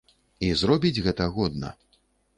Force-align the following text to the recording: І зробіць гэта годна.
І 0.47 0.47
зробіць 0.61 1.03
гэта 1.09 1.29
годна. 1.37 1.69